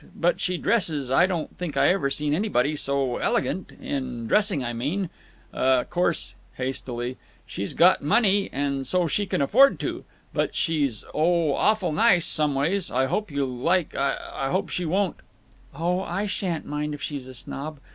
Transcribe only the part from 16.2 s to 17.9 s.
sha'n't mind if she's a snob.